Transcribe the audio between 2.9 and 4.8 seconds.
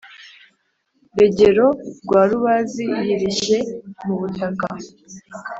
yirishye mu butaka.